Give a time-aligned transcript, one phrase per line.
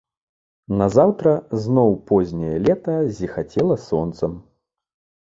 [0.81, 1.33] Назаўтра
[1.65, 4.33] зноў позняе лета зіхацела сонцам.